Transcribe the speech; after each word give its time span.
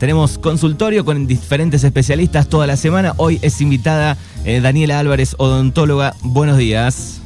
Tenemos 0.00 0.38
consultorio 0.38 1.04
con 1.04 1.26
diferentes 1.26 1.84
especialistas 1.84 2.48
toda 2.48 2.66
la 2.66 2.78
semana. 2.78 3.12
Hoy 3.18 3.38
es 3.42 3.60
invitada 3.60 4.16
eh, 4.46 4.62
Daniela 4.62 4.98
Álvarez, 4.98 5.34
odontóloga. 5.36 6.14
Buenos 6.22 6.56
días. 6.56 7.20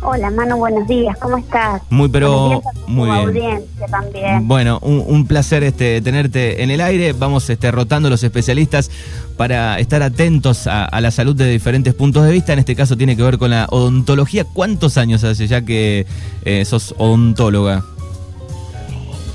Hola, 0.00 0.32
Manu, 0.32 0.56
buenos 0.56 0.88
días. 0.88 1.16
¿Cómo 1.20 1.38
estás? 1.38 1.80
Muy, 1.90 2.08
pero 2.08 2.60
muy 2.88 3.08
bien. 3.08 3.28
audiencia 3.28 3.86
también. 3.86 4.48
Bueno, 4.48 4.80
un, 4.82 5.28
placer 5.28 5.62
este, 5.62 6.00
tenerte 6.00 6.64
en 6.64 6.72
el 6.72 6.80
aire. 6.80 7.12
Vamos 7.12 7.48
este, 7.48 7.70
rotando 7.70 8.10
los 8.10 8.24
especialistas 8.24 8.90
para 9.36 9.78
estar 9.78 10.02
atentos 10.02 10.66
a, 10.66 11.00
la 11.00 11.12
salud 11.12 11.36
de 11.36 11.48
diferentes 11.48 11.94
puntos 11.94 12.24
de 12.24 12.32
vista. 12.32 12.52
En 12.52 12.58
este 12.58 12.74
caso 12.74 12.96
tiene 12.96 13.16
que 13.16 13.22
ver 13.22 13.38
con 13.38 13.52
la 13.52 13.68
odontología. 13.70 14.42
¿Cuántos 14.42 14.98
años 14.98 15.22
hace 15.22 15.46
ya 15.46 15.64
que 15.64 16.04
eh, 16.44 16.64
sos 16.64 16.96
odontóloga? 16.98 17.84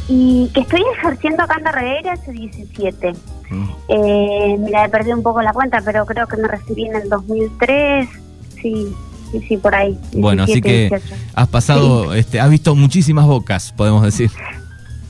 Y 0.07 0.49
que 0.53 0.61
estoy 0.61 0.83
ejerciendo 0.97 1.43
acá 1.43 1.55
en 1.57 1.63
Carrera 1.63 2.13
hace 2.13 2.31
17. 2.31 3.13
Mm. 3.49 3.69
Eh, 3.89 4.57
mira, 4.59 4.85
he 4.85 4.89
perdido 4.89 5.17
un 5.17 5.23
poco 5.23 5.41
la 5.41 5.53
cuenta, 5.53 5.81
pero 5.83 6.05
creo 6.05 6.27
que 6.27 6.37
me 6.37 6.47
recibí 6.47 6.85
en 6.85 6.95
el 6.95 7.09
2003. 7.09 8.09
Sí, 8.61 8.87
sí, 9.31 9.41
sí, 9.47 9.57
por 9.57 9.75
ahí. 9.75 9.99
Bueno, 10.13 10.43
así 10.43 10.61
que 10.61 10.89
has 11.33 11.47
pasado, 11.49 12.13
este, 12.13 12.39
has 12.39 12.49
visto 12.49 12.75
muchísimas 12.75 13.25
bocas, 13.25 13.73
podemos 13.73 14.03
decir. 14.03 14.31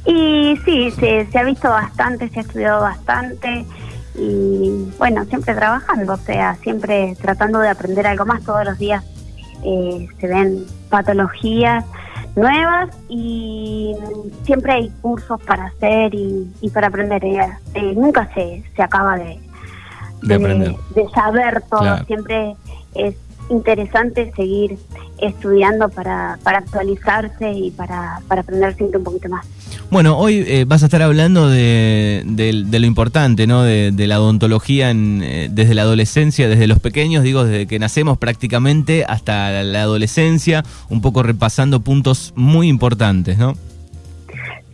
Y 0.06 0.58
sí, 0.66 0.92
se, 0.92 1.28
se 1.32 1.38
ha 1.38 1.44
visto 1.44 1.70
bastante, 1.70 2.30
se 2.30 2.40
ha 2.40 2.42
estudiado 2.42 2.82
bastante 2.82 3.66
y 4.18 4.92
bueno, 4.98 5.26
siempre 5.26 5.54
trabajando, 5.54 6.14
o 6.14 6.18
sea, 6.18 6.56
siempre 6.64 7.16
tratando 7.22 7.60
de 7.60 7.70
aprender 7.70 8.08
algo 8.08 8.26
más 8.26 8.44
todos 8.44 8.66
los 8.66 8.78
días. 8.80 9.04
Eh, 9.64 10.08
se 10.20 10.28
ven 10.28 10.66
patologías 10.90 11.86
nuevas 12.38 12.96
y 13.10 13.96
siempre 14.44 14.74
hay 14.74 14.90
cursos 15.02 15.42
para 15.42 15.66
hacer 15.66 16.14
y, 16.14 16.70
para 16.74 16.88
aprender. 16.88 17.26
Eh, 17.26 17.40
eh, 17.74 17.94
nunca 17.96 18.30
se, 18.34 18.64
se 18.76 18.82
acaba 18.82 19.18
de, 19.18 19.40
de, 20.22 21.10
saber 21.14 21.64
todo, 21.70 21.98
siempre 22.06 22.56
es 22.94 23.16
interesante 23.50 24.32
seguir 24.36 24.78
estudiando 25.20 25.90
para, 25.90 26.38
para 26.44 26.60
actualizarse 26.60 27.52
y 27.52 27.72
para, 27.72 28.22
para 28.28 28.42
aprender 28.42 28.76
siempre 28.76 29.00
un 29.00 29.04
poquito 29.04 29.30
más. 29.30 29.46
Bueno, 29.90 30.18
hoy 30.18 30.44
eh, 30.48 30.66
vas 30.68 30.84
a 30.84 30.88
estar 30.88 31.02
hablando 31.02 31.50
de, 31.50 32.24
lo 32.72 32.86
importante, 32.86 33.48
¿no? 33.48 33.64
De, 33.64 34.08
la 34.08 34.22
odontología 34.22 34.90
en, 34.90 35.22
eh, 35.24 35.48
desde 35.52 35.74
la 35.74 35.84
adolescencia, 35.84 36.48
desde 36.50 36.68
los 36.68 36.80
pequeños, 36.80 37.24
digo, 37.24 37.44
desde 37.44 37.68
que 37.68 37.80
nacemos 37.80 38.18
prácticamente 38.18 39.06
hasta 39.08 39.64
la 39.64 39.82
adolescencia, 39.82 40.64
un 40.90 41.02
poco 41.02 41.24
repasando 41.24 41.80
puntos 41.80 42.34
muy 42.36 42.68
importantes, 42.68 43.38
¿no? 43.38 43.56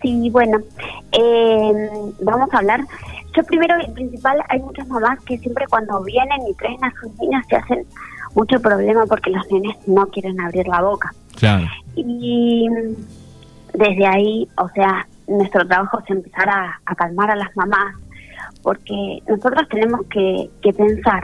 Sí, 0.02 0.30
bueno, 0.30 0.60
eh, 1.12 1.90
vamos 2.22 2.50
a 2.54 2.58
hablar. 2.58 2.82
Yo 3.36 3.44
primero 3.44 3.76
y 3.82 3.90
principal, 3.92 4.38
hay 4.50 4.60
muchas 4.60 4.88
mamás 4.88 5.20
que 5.24 5.38
siempre 5.38 5.66
cuando 5.68 6.04
vienen 6.04 6.40
y 6.50 6.54
traen 6.56 6.84
a 6.84 6.94
sus 7.02 7.18
niñas 7.20 7.46
se 7.50 7.56
hacen 7.56 7.86
mucho 8.36 8.60
problema 8.60 9.06
porque 9.06 9.32
los 9.32 9.50
nenes 9.52 9.76
no 9.88 10.06
quieren 10.08 10.40
abrir 10.42 10.68
la 10.68 10.82
boca. 10.82 11.14
Claro. 11.36 11.68
Y 11.96 12.68
desde 13.74 14.06
ahí, 14.06 14.48
o 14.58 14.70
sea, 14.70 15.08
nuestro 15.28 15.66
trabajo 15.68 16.00
es 16.00 16.10
empezar 16.10 16.50
a, 16.50 16.80
calmar 16.96 17.32
a 17.32 17.36
las 17.36 17.56
mamás, 17.56 17.96
porque 18.62 19.22
nosotros 19.28 19.68
tenemos 19.70 20.02
que, 20.08 20.50
pensar 20.74 21.24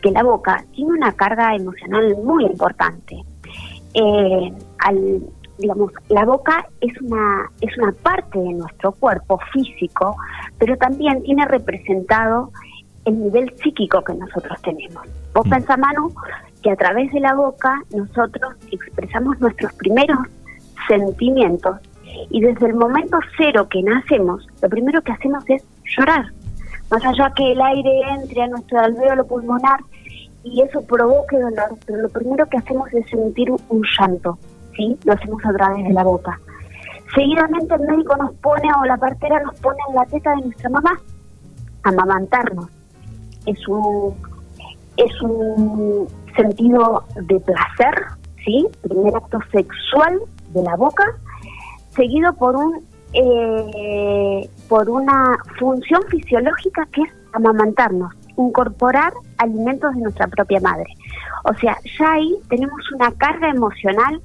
que 0.00 0.10
la 0.10 0.22
boca 0.22 0.64
tiene 0.72 0.92
una 0.92 1.12
carga 1.12 1.54
emocional 1.54 2.16
muy 2.24 2.44
importante. 2.46 3.22
Eh, 3.94 4.52
al, 4.78 5.22
digamos, 5.58 5.92
la 6.08 6.24
boca 6.24 6.66
es 6.80 7.00
una, 7.02 7.50
es 7.60 7.76
una 7.78 7.92
parte 7.92 8.38
de 8.38 8.54
nuestro 8.54 8.92
cuerpo 8.92 9.38
físico, 9.52 10.16
pero 10.58 10.76
también 10.76 11.22
tiene 11.22 11.44
representado 11.46 12.50
el 13.04 13.18
nivel 13.18 13.52
psíquico 13.62 14.02
que 14.02 14.14
nosotros 14.14 14.60
tenemos. 14.62 15.02
Vos 15.34 15.46
mm. 15.46 15.50
pensás, 15.50 15.78
Manu, 15.78 16.12
que 16.62 16.70
a 16.70 16.76
través 16.76 17.12
de 17.12 17.20
la 17.20 17.34
boca 17.34 17.82
nosotros 17.94 18.54
expresamos 18.70 19.40
nuestros 19.40 19.72
primeros 19.74 20.18
sentimientos 20.88 21.76
y 22.30 22.40
desde 22.40 22.66
el 22.66 22.74
momento 22.74 23.18
cero 23.36 23.66
que 23.68 23.82
nacemos, 23.82 24.46
lo 24.60 24.68
primero 24.68 25.02
que 25.02 25.12
hacemos 25.12 25.44
es 25.48 25.64
llorar. 25.96 26.26
Más 26.90 27.04
allá 27.04 27.32
que 27.34 27.52
el 27.52 27.60
aire 27.60 28.02
entre 28.10 28.42
a 28.42 28.48
nuestro 28.48 28.78
alveolo 28.80 29.26
pulmonar 29.26 29.80
y 30.44 30.60
eso 30.62 30.82
provoque 30.82 31.38
dolor, 31.38 31.78
pero 31.86 32.02
lo 32.02 32.08
primero 32.08 32.46
que 32.46 32.58
hacemos 32.58 32.92
es 32.92 33.08
sentir 33.08 33.50
un 33.50 33.82
llanto, 33.98 34.38
¿sí? 34.76 34.98
Lo 35.04 35.14
hacemos 35.14 35.44
a 35.44 35.52
través 35.52 35.84
de 35.84 35.92
la 35.92 36.04
boca. 36.04 36.38
Seguidamente 37.14 37.74
el 37.74 37.82
médico 37.82 38.16
nos 38.16 38.34
pone 38.36 38.68
o 38.80 38.84
la 38.84 38.96
partera 38.96 39.40
nos 39.40 39.58
pone 39.60 39.78
en 39.88 39.94
la 39.94 40.06
teta 40.06 40.30
de 40.36 40.42
nuestra 40.42 40.68
mamá, 40.68 41.00
a 41.84 41.88
amamantarnos 41.88 42.68
es 43.46 43.68
un, 43.68 44.14
es 44.96 45.22
un 45.22 46.08
sentido 46.36 47.04
de 47.14 47.40
placer, 47.40 47.94
¿sí? 48.44 48.66
Primer 48.82 49.16
acto 49.16 49.38
sexual 49.50 50.20
de 50.52 50.62
la 50.62 50.76
boca, 50.76 51.04
seguido 51.94 52.32
por 52.34 52.56
un 52.56 52.86
eh, 53.14 54.48
por 54.68 54.88
una 54.88 55.36
función 55.58 56.02
fisiológica 56.08 56.86
que 56.92 57.02
es 57.02 57.10
amamantarnos, 57.34 58.14
incorporar 58.38 59.12
alimentos 59.38 59.94
de 59.94 60.00
nuestra 60.00 60.28
propia 60.28 60.60
madre. 60.60 60.86
O 61.44 61.54
sea, 61.54 61.76
ya 61.98 62.12
ahí 62.12 62.34
tenemos 62.48 62.80
una 62.92 63.12
carga 63.12 63.50
emocional 63.50 64.22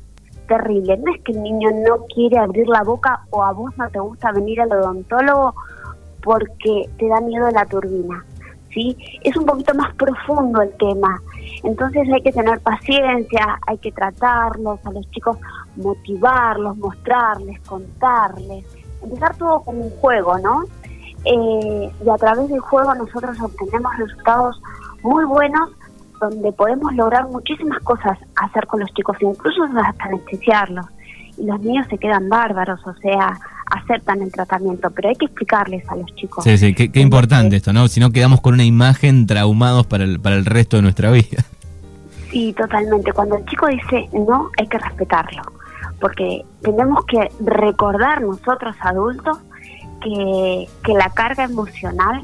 terrible. 0.47 0.97
No 0.97 1.13
es 1.13 1.21
que 1.23 1.33
el 1.33 1.43
niño 1.43 1.69
no 1.85 2.05
quiere 2.13 2.37
abrir 2.37 2.67
la 2.67 2.83
boca 2.83 3.21
o 3.31 3.43
a 3.43 3.51
vos 3.51 3.77
no 3.77 3.89
te 3.89 3.99
gusta 3.99 4.31
venir 4.31 4.61
al 4.61 4.71
odontólogo 4.71 5.53
porque 6.23 6.89
te 6.97 7.07
da 7.07 7.19
miedo 7.21 7.49
la 7.51 7.66
turbina. 7.66 8.25
Es 9.23 9.35
un 9.35 9.45
poquito 9.45 9.73
más 9.73 9.93
profundo 9.95 10.61
el 10.61 10.71
tema. 10.77 11.21
Entonces 11.63 12.07
hay 12.13 12.21
que 12.21 12.31
tener 12.31 12.59
paciencia, 12.59 13.59
hay 13.65 13.77
que 13.77 13.91
tratarlos, 13.91 14.79
a 14.85 14.91
los 14.91 15.09
chicos 15.11 15.38
motivarlos, 15.75 16.77
mostrarles, 16.77 17.59
contarles, 17.61 18.66
empezar 19.01 19.35
todo 19.37 19.61
como 19.61 19.85
un 19.85 19.89
juego, 19.91 20.37
¿no? 20.39 20.63
Eh, 21.25 21.91
y 22.05 22.09
a 22.09 22.16
través 22.16 22.47
del 22.49 22.59
juego 22.59 22.93
nosotros 22.95 23.39
obtenemos 23.41 23.97
resultados 23.97 24.61
muy 25.03 25.25
buenos 25.25 25.69
donde 26.19 26.51
podemos 26.51 26.93
lograr 26.95 27.27
muchísimas 27.27 27.79
cosas 27.83 28.17
hacer 28.35 28.66
con 28.67 28.79
los 28.79 28.91
chicos, 28.93 29.17
incluso 29.21 29.63
hasta 29.63 30.05
anestesiarlos. 30.05 30.85
Y 31.37 31.45
los 31.45 31.59
niños 31.59 31.85
se 31.89 31.97
quedan 31.97 32.29
bárbaros, 32.29 32.79
o 32.87 32.93
sea, 32.95 33.37
aceptan 33.72 34.22
el 34.22 34.31
tratamiento, 34.31 34.89
pero 34.91 35.09
hay 35.09 35.16
que 35.16 35.25
explicarles 35.25 35.88
a 35.89 35.95
los 35.95 36.13
chicos. 36.16 36.44
Sí, 36.44 36.57
sí, 36.57 36.73
qué, 36.73 37.00
importante 37.00 37.55
esto, 37.55 37.73
¿no? 37.73 37.88
Si 37.88 38.00
no 38.00 38.11
quedamos 38.11 38.41
con 38.41 38.53
una 38.53 38.63
imagen 38.63 39.28
traumados 39.28 39.85
para 39.85 40.03
el, 40.03 40.19
para 40.19 40.35
el 40.35 40.45
resto 40.45 40.78
de 40.78 40.83
nuestra 40.83 41.11
vida. 41.11 41.44
Sí, 42.31 42.53
totalmente. 42.53 43.13
Cuando 43.13 43.38
el 43.38 43.45
chico 43.45 43.67
dice 43.67 44.09
no, 44.13 44.50
hay 44.57 44.67
que 44.67 44.78
respetarlo, 44.78 45.41
porque 46.00 46.44
tenemos 46.61 47.05
que 47.05 47.29
recordar 47.39 48.22
nosotros 48.22 48.75
adultos 48.81 49.38
que, 50.01 50.67
que 50.84 50.94
la 50.94 51.09
carga 51.09 51.45
emocional 51.45 52.23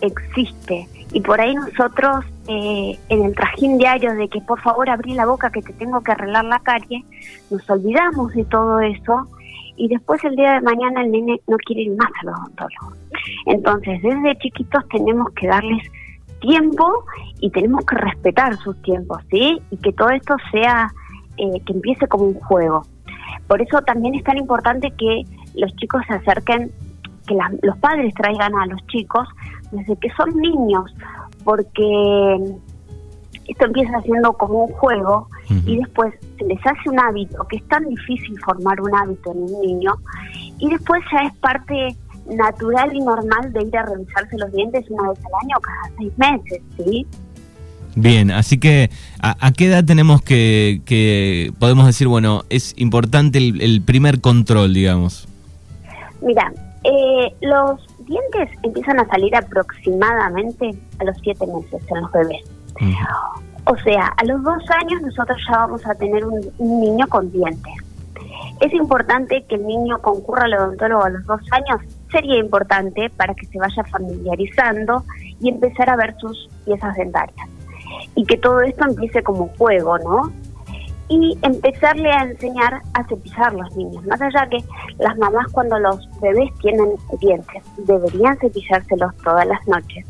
existe 0.00 0.88
y 1.12 1.20
por 1.20 1.40
ahí 1.40 1.54
nosotros 1.54 2.24
eh, 2.48 2.98
en 3.08 3.24
el 3.24 3.34
trajín 3.34 3.78
diario 3.78 4.14
de 4.14 4.28
que 4.28 4.40
por 4.40 4.60
favor 4.60 4.90
abrí 4.90 5.14
la 5.14 5.26
boca 5.26 5.50
que 5.50 5.62
te 5.62 5.72
tengo 5.72 6.02
que 6.02 6.12
arreglar 6.12 6.44
la 6.44 6.58
carie, 6.58 7.04
nos 7.50 7.68
olvidamos 7.70 8.34
de 8.34 8.44
todo 8.44 8.80
eso 8.80 9.28
y 9.76 9.88
después 9.88 10.22
el 10.24 10.36
día 10.36 10.54
de 10.54 10.60
mañana 10.60 11.02
el 11.02 11.10
nene 11.10 11.40
no 11.46 11.56
quiere 11.58 11.82
ir 11.82 11.96
más 11.96 12.10
a 12.22 12.26
los 12.26 12.38
odontólogos. 12.40 12.98
Entonces, 13.46 14.02
desde 14.02 14.38
chiquitos 14.38 14.86
tenemos 14.88 15.28
que 15.34 15.46
darles 15.46 15.90
tiempo 16.40 17.04
y 17.40 17.50
tenemos 17.50 17.84
que 17.86 17.96
respetar 17.96 18.56
sus 18.58 18.80
tiempos, 18.82 19.18
¿sí? 19.30 19.60
Y 19.70 19.76
que 19.78 19.92
todo 19.92 20.10
esto 20.10 20.36
sea, 20.52 20.92
eh, 21.38 21.60
que 21.64 21.72
empiece 21.72 22.06
como 22.06 22.24
un 22.24 22.40
juego. 22.40 22.82
Por 23.46 23.60
eso 23.60 23.80
también 23.82 24.14
es 24.14 24.24
tan 24.24 24.38
importante 24.38 24.90
que 24.92 25.22
los 25.54 25.74
chicos 25.76 26.02
se 26.06 26.14
acerquen, 26.14 26.70
que 27.26 27.36
los 27.62 27.76
padres 27.78 28.12
traigan 28.14 28.54
a 28.54 28.66
los 28.66 28.86
chicos 28.86 29.28
desde 29.70 29.96
que 29.96 30.08
son 30.10 30.30
niños, 30.36 30.94
porque 31.44 32.56
esto 33.46 33.66
empieza 33.66 34.00
siendo 34.02 34.32
como 34.34 34.64
un 34.64 34.72
juego 34.72 35.28
y 35.66 35.76
después 35.76 36.14
se 36.38 36.44
les 36.46 36.58
hace 36.66 36.88
un 36.88 36.98
hábito, 36.98 37.46
que 37.48 37.56
es 37.56 37.68
tan 37.68 37.84
difícil 37.88 38.38
formar 38.40 38.80
un 38.80 38.94
hábito 38.94 39.32
en 39.32 39.42
un 39.42 39.60
niño, 39.60 39.94
y 40.58 40.70
después 40.70 41.02
ya 41.12 41.26
es 41.26 41.36
parte 41.38 41.96
natural 42.26 42.94
y 42.94 43.00
normal 43.00 43.52
de 43.52 43.64
ir 43.64 43.76
a 43.76 43.82
revisarse 43.84 44.38
los 44.38 44.50
dientes 44.52 44.84
una 44.88 45.10
vez 45.10 45.18
al 45.18 45.32
año 45.42 45.56
cada 45.60 45.96
seis 45.98 46.12
meses, 46.18 46.62
¿sí? 46.76 47.06
Bien, 47.96 48.30
así 48.30 48.58
que 48.58 48.90
¿a, 49.20 49.52
qué 49.52 49.66
edad 49.66 49.84
tenemos 49.84 50.20
que, 50.22 50.80
que, 50.84 51.52
podemos 51.60 51.86
decir, 51.86 52.08
bueno, 52.08 52.42
es 52.50 52.74
importante 52.76 53.38
el, 53.38 53.82
primer 53.82 54.20
control, 54.20 54.74
digamos? 54.74 55.28
Mira, 56.20 56.52
eh, 56.82 57.32
los 57.42 57.80
dientes 58.06 58.48
empiezan 58.64 58.98
a 58.98 59.06
salir 59.06 59.34
aproximadamente 59.36 60.74
a 60.98 61.04
los 61.04 61.16
siete 61.22 61.46
meses 61.46 61.82
en 61.88 62.00
los 62.00 62.10
bebés. 62.10 62.53
O 63.66 63.76
sea, 63.78 64.12
a 64.16 64.24
los 64.24 64.42
dos 64.42 64.62
años 64.70 65.00
nosotros 65.00 65.38
ya 65.48 65.58
vamos 65.58 65.86
a 65.86 65.94
tener 65.94 66.24
un, 66.26 66.40
niño 66.58 67.06
con 67.08 67.30
dientes. 67.32 67.72
Es 68.60 68.72
importante 68.74 69.42
que 69.48 69.54
el 69.54 69.66
niño 69.66 69.98
concurra 70.02 70.44
al 70.44 70.54
odontólogo 70.54 71.04
a 71.04 71.10
los 71.10 71.24
dos 71.24 71.40
años, 71.50 71.80
sería 72.10 72.36
importante 72.36 73.10
para 73.10 73.34
que 73.34 73.46
se 73.46 73.58
vaya 73.58 73.82
familiarizando 73.84 75.04
y 75.40 75.48
empezar 75.48 75.88
a 75.88 75.96
ver 75.96 76.14
sus 76.18 76.48
piezas 76.64 76.94
dentarias. 76.96 77.48
Y 78.14 78.24
que 78.24 78.36
todo 78.36 78.60
esto 78.60 78.84
empiece 78.86 79.22
como 79.22 79.48
juego, 79.56 79.98
¿no? 79.98 80.32
Y 81.08 81.38
empezarle 81.42 82.10
a 82.10 82.22
enseñar 82.24 82.80
a 82.94 83.04
cepillar 83.04 83.54
los 83.54 83.74
niños. 83.76 84.04
Más 84.06 84.20
allá 84.20 84.46
que 84.50 84.58
las 84.98 85.16
mamás 85.16 85.50
cuando 85.52 85.78
los 85.78 86.08
bebés 86.20 86.52
tienen 86.60 86.94
dientes 87.20 87.62
deberían 87.78 88.36
cepillárselos 88.38 89.16
todas 89.18 89.46
las 89.46 89.66
noches. 89.66 90.04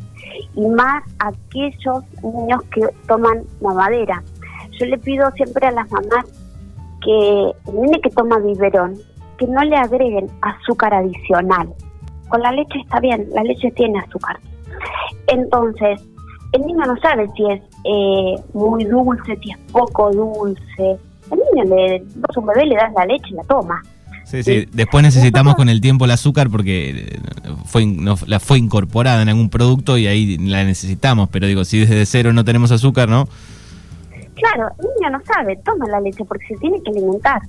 Y 0.53 0.67
más 0.67 1.03
aquellos 1.19 2.03
niños 2.23 2.61
que 2.71 2.81
toman 3.07 3.43
mamadera. 3.61 4.23
Yo 4.79 4.85
le 4.85 4.97
pido 4.97 5.29
siempre 5.31 5.67
a 5.67 5.71
las 5.71 5.89
mamás 5.91 6.25
que 7.03 7.51
el 7.67 7.81
niño 7.81 7.99
que 8.01 8.09
toma 8.09 8.39
biberón, 8.39 8.95
que 9.37 9.47
no 9.47 9.61
le 9.63 9.75
agreguen 9.75 10.29
azúcar 10.41 10.93
adicional. 10.93 11.73
Con 12.29 12.41
la 12.41 12.51
leche 12.51 12.79
está 12.79 12.99
bien, 12.99 13.27
la 13.33 13.43
leche 13.43 13.71
tiene 13.71 13.99
azúcar. 13.99 14.39
Entonces, 15.27 16.01
el 16.53 16.61
niño 16.61 16.85
no 16.85 16.97
sabe 16.97 17.29
si 17.35 17.51
es 17.51 17.61
eh, 17.83 18.35
muy 18.53 18.83
dulce, 18.85 19.35
si 19.37 19.51
es 19.51 19.57
poco 19.71 20.11
dulce. 20.11 20.97
El 21.31 21.39
niño, 21.53 21.75
le, 21.75 21.97
a 21.97 22.39
un 22.39 22.45
bebé 22.45 22.65
le 22.65 22.75
das 22.75 22.93
la 22.93 23.05
leche 23.05 23.29
y 23.29 23.33
la 23.33 23.43
toma. 23.43 23.81
Sí, 24.25 24.43
sí. 24.43 24.67
Después 24.71 25.03
necesitamos 25.03 25.55
con 25.55 25.69
el 25.69 25.81
tiempo 25.81 26.05
el 26.05 26.11
azúcar 26.11 26.49
porque 26.49 26.89
eh, 26.89 27.19
fue 27.65 27.85
la 28.27 28.39
fue 28.39 28.57
incorporada 28.57 29.21
en 29.21 29.29
algún 29.29 29.49
producto 29.49 29.97
y 29.97 30.07
ahí 30.07 30.37
la 30.37 30.63
necesitamos. 30.63 31.29
Pero 31.29 31.47
digo, 31.47 31.63
si 31.63 31.79
desde 31.79 32.05
cero 32.05 32.33
no 32.33 32.43
tenemos 32.43 32.71
azúcar, 32.71 33.07
¿no? 33.07 33.27
Claro, 34.35 34.69
el 34.79 34.85
niño 34.85 35.17
no 35.17 35.21
sabe, 35.25 35.57
toma 35.63 35.87
la 35.87 36.01
leche 36.01 36.25
porque 36.25 36.45
se 36.47 36.55
tiene 36.57 36.81
que 36.83 36.91
alimentar. 36.91 37.41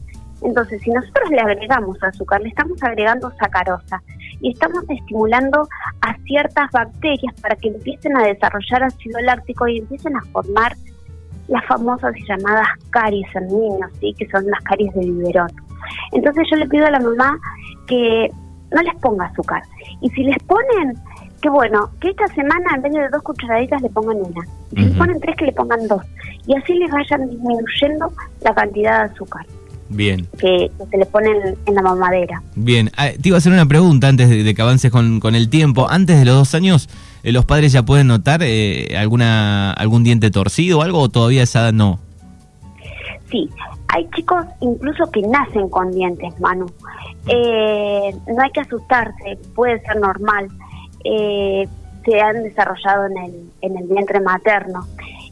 Entonces, 0.42 0.80
si 0.82 0.90
nosotros 0.90 1.30
le 1.30 1.40
agregamos 1.40 1.96
azúcar, 2.02 2.42
le 2.42 2.48
estamos 2.48 2.80
agregando 2.82 3.32
sacarosa 3.40 4.02
y 4.40 4.52
estamos 4.52 4.84
estimulando 4.88 5.66
a 6.02 6.16
ciertas 6.24 6.70
bacterias 6.70 7.34
para 7.40 7.56
que 7.56 7.68
empiecen 7.68 8.16
a 8.16 8.22
desarrollar 8.22 8.84
ácido 8.84 9.18
láctico 9.20 9.66
y 9.66 9.78
empiecen 9.78 10.14
a 10.14 10.20
formar 10.32 10.76
las 11.48 11.64
famosas 11.66 12.14
y 12.16 12.26
llamadas 12.26 12.68
caries 12.90 13.26
en 13.34 13.46
niños, 13.46 13.90
¿sí? 14.00 14.14
que 14.18 14.28
son 14.28 14.46
las 14.46 14.60
caries 14.62 14.92
de 14.94 15.00
biberón. 15.00 15.65
Entonces 16.12 16.46
yo 16.50 16.56
le 16.56 16.66
pido 16.68 16.86
a 16.86 16.90
la 16.90 17.00
mamá 17.00 17.38
que 17.86 18.30
no 18.72 18.82
les 18.82 18.94
ponga 18.96 19.26
azúcar. 19.26 19.62
Y 20.00 20.10
si 20.10 20.24
les 20.24 20.38
ponen, 20.44 20.94
que 21.40 21.48
bueno, 21.48 21.90
que 22.00 22.10
esta 22.10 22.26
semana 22.28 22.74
en 22.74 22.82
vez 22.82 22.92
de 22.92 23.08
dos 23.08 23.22
cucharaditas 23.22 23.82
le 23.82 23.88
pongan 23.90 24.16
una. 24.16 24.46
Si 24.70 24.76
les 24.76 24.96
ponen 24.96 25.20
tres, 25.20 25.36
que 25.36 25.46
le 25.46 25.52
pongan 25.52 25.86
dos. 25.88 26.02
Y 26.46 26.54
así 26.56 26.74
les 26.74 26.90
vayan 26.90 27.28
disminuyendo 27.28 28.12
la 28.42 28.54
cantidad 28.54 29.04
de 29.04 29.12
azúcar. 29.12 29.46
Bien. 29.88 30.26
Que, 30.38 30.70
se 30.90 30.98
le 30.98 31.06
ponen 31.06 31.56
en 31.64 31.74
la 31.74 31.82
mamadera. 31.82 32.42
Bien, 32.56 32.90
ah, 32.96 33.10
te 33.20 33.28
iba 33.28 33.36
a 33.36 33.38
hacer 33.38 33.52
una 33.52 33.66
pregunta 33.66 34.08
antes 34.08 34.28
de, 34.28 34.54
que 34.54 34.62
avances 34.62 34.90
con, 34.90 35.20
con, 35.20 35.34
el 35.34 35.48
tiempo. 35.48 35.88
Antes 35.88 36.18
de 36.18 36.24
los 36.24 36.34
dos 36.34 36.54
años, 36.54 36.88
eh, 37.22 37.32
¿los 37.32 37.44
padres 37.44 37.72
ya 37.72 37.84
pueden 37.84 38.08
notar 38.08 38.40
eh, 38.42 38.96
alguna 38.98 39.72
algún 39.72 40.02
diente 40.02 40.30
torcido 40.30 40.80
o 40.80 40.82
algo 40.82 41.00
o 41.00 41.08
todavía 41.08 41.42
esa 41.42 41.60
edad 41.60 41.72
no? 41.72 42.00
Sí, 43.30 43.48
hay 43.96 44.06
chicos 44.14 44.44
incluso 44.60 45.10
que 45.10 45.22
nacen 45.22 45.70
con 45.70 45.90
dientes, 45.90 46.38
Manu. 46.38 46.66
Eh, 47.28 48.14
no 48.26 48.42
hay 48.42 48.50
que 48.50 48.60
asustarse, 48.60 49.38
puede 49.54 49.80
ser 49.80 49.96
normal. 49.98 50.48
se 51.02 52.20
han 52.20 52.42
desarrollado 52.42 53.06
en 53.06 53.16
el, 53.16 53.50
en 53.62 53.76
el 53.78 53.86
vientre 53.88 54.20
materno. 54.20 54.86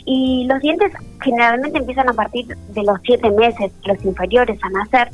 Y 0.07 0.47
los 0.47 0.61
dientes 0.61 0.93
generalmente 1.23 1.79
empiezan 1.79 2.09
a 2.09 2.15
partir 2.15 2.47
de 2.47 2.83
los 2.83 2.99
siete 3.05 3.31
meses, 3.31 3.71
los 3.85 4.03
inferiores 4.05 4.59
a 4.63 4.71
nacer, 4.71 5.11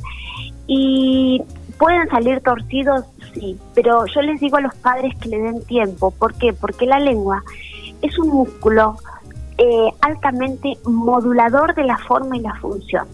y 0.67 1.41
pueden 1.77 2.07
salir 2.09 2.39
torcidos, 2.41 3.05
sí, 3.33 3.59
pero 3.75 4.05
yo 4.05 4.21
les 4.21 4.39
digo 4.39 4.57
a 4.57 4.61
los 4.61 4.75
padres 4.75 5.13
que 5.19 5.27
le 5.27 5.39
den 5.39 5.61
tiempo. 5.65 6.11
¿Por 6.11 6.33
qué? 6.35 6.53
Porque 6.53 6.85
la 6.85 6.99
lengua 6.99 7.43
es 8.01 8.17
un 8.17 8.29
músculo 8.29 8.95
eh, 9.57 9.93
altamente 10.01 10.77
modulador 10.85 11.75
de 11.75 11.83
la 11.83 11.97
forma 11.97 12.37
y 12.37 12.39
la 12.39 12.55
función. 12.55 13.07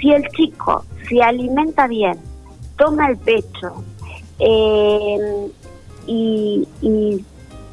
Si 0.00 0.12
el 0.12 0.26
chico 0.28 0.84
se 1.08 1.22
alimenta 1.22 1.86
bien, 1.86 2.18
toma 2.76 3.08
el 3.08 3.16
pecho 3.18 3.82
eh, 4.38 5.50
y, 6.06 6.66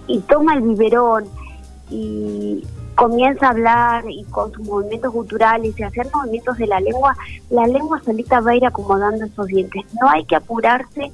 y 0.08 0.20
toma 0.28 0.56
el 0.56 0.62
biberón 0.62 1.26
y 1.90 2.64
comienza 2.96 3.48
a 3.48 3.50
hablar 3.52 4.06
y 4.10 4.24
con 4.26 4.52
sus 4.54 4.66
movimientos 4.66 5.12
culturales 5.12 5.78
y 5.78 5.84
hacer 5.84 6.08
movimientos 6.14 6.58
de 6.58 6.68
la 6.68 6.80
lengua, 6.80 7.16
la 7.50 7.68
lengua 7.68 8.02
solita 8.04 8.40
va 8.40 8.52
a 8.52 8.56
ir 8.56 8.66
acomodando 8.66 9.26
esos 9.26 9.48
dientes. 9.48 9.84
No 10.02 10.10
hay 10.10 10.24
que 10.26 10.36
apurarse 10.36 11.12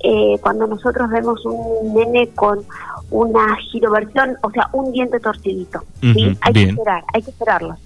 eh, 0.00 0.38
cuando 0.40 0.66
nosotros 0.66 1.10
vemos 1.10 1.44
un 1.44 1.94
nene 1.94 2.28
con 2.30 2.60
una 3.10 3.56
giroversión, 3.56 4.36
o 4.42 4.50
sea, 4.50 4.68
un 4.72 4.92
diente 4.92 5.20
torcidito. 5.20 5.82
Hay 6.40 6.52
que 6.52 6.62
esperar, 6.64 7.04
hay 7.12 7.22
que 7.22 7.30
esperarlo. 7.30 7.76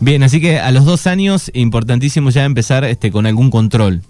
Bien, 0.00 0.22
así 0.22 0.40
que 0.40 0.58
a 0.58 0.70
los 0.70 0.84
dos 0.84 1.06
años, 1.06 1.50
importantísimo 1.54 2.30
ya 2.30 2.44
empezar 2.44 2.84
este 2.84 3.10
con 3.10 3.26
algún 3.26 3.50
control. 3.50 4.02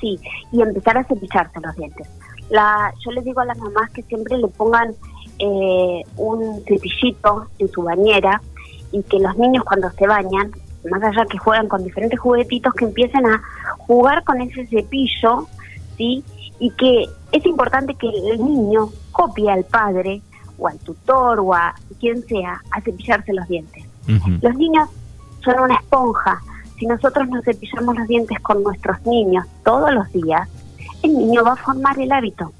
Sí, 0.00 0.18
y 0.52 0.60
empezar 0.60 0.98
a 0.98 1.04
cepillarse 1.04 1.60
los 1.60 1.76
dientes. 1.76 2.08
La, 2.50 2.92
yo 3.04 3.12
les 3.12 3.24
digo 3.24 3.40
a 3.40 3.44
las 3.44 3.58
mamás 3.58 3.90
que 3.90 4.02
siempre 4.02 4.36
le 4.38 4.48
pongan 4.48 4.94
eh, 5.38 6.02
un 6.16 6.62
cepillito 6.66 7.46
en 7.58 7.70
su 7.70 7.82
bañera 7.82 8.42
y 8.92 9.02
que 9.04 9.20
los 9.20 9.36
niños 9.38 9.64
cuando 9.64 9.90
se 9.90 10.06
bañan, 10.06 10.50
más 10.90 11.02
allá 11.02 11.24
que 11.26 11.38
juegan 11.38 11.68
con 11.68 11.84
diferentes 11.84 12.18
juguetitos, 12.18 12.74
que 12.74 12.86
empiecen 12.86 13.24
a 13.26 13.42
jugar 13.78 14.24
con 14.24 14.40
ese 14.40 14.66
cepillo, 14.66 15.46
¿sí? 15.96 16.24
Y 16.58 16.70
que 16.72 17.06
es 17.32 17.46
importante 17.46 17.94
que 17.94 18.08
el 18.08 18.44
niño 18.44 18.90
copie 19.12 19.50
al 19.50 19.64
padre 19.64 20.22
o 20.58 20.66
al 20.66 20.78
tutor 20.78 21.40
o 21.40 21.54
a 21.54 21.74
quien 22.00 22.22
sea 22.26 22.60
a 22.70 22.80
cepillarse 22.80 23.32
los 23.32 23.46
dientes. 23.48 23.84
Los 24.06 24.54
niños 24.56 24.88
son 25.44 25.60
una 25.60 25.76
esponja. 25.76 26.40
Si 26.78 26.86
nosotros 26.86 27.28
nos 27.28 27.44
cepillamos 27.44 27.96
los 27.96 28.08
dientes 28.08 28.38
con 28.40 28.62
nuestros 28.62 29.04
niños 29.06 29.46
todos 29.64 29.92
los 29.92 30.10
días, 30.12 30.48
el 31.02 31.16
niño 31.16 31.44
va 31.44 31.52
a 31.52 31.56
formar 31.56 31.98
el 32.00 32.10
hábito. 32.12 32.52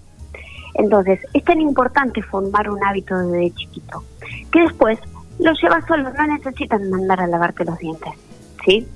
Entonces, 0.75 1.21
es 1.33 1.45
tan 1.45 1.61
importante 1.61 2.23
formar 2.23 2.71
un 2.71 2.83
hábito 2.85 3.17
desde 3.19 3.55
chiquito, 3.55 4.05
que 4.53 4.63
después 4.63 4.99
lo 5.39 5.53
llevas 5.53 5.85
solo, 5.87 6.13
no 6.13 6.27
necesitan 6.27 6.89
mandar 6.91 7.21
a 7.21 7.27
lavarte 7.27 7.65
los 7.65 7.79
dientes, 7.79 8.13
¿sí? 8.65 8.87